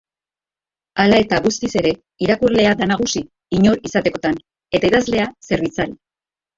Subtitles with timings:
[1.03, 1.91] Hala eta guztiz ere,
[2.29, 3.25] irakurlea da nagusi,
[3.61, 4.43] inor izatekotan,
[4.77, 6.01] eta idazlea zerbitzari.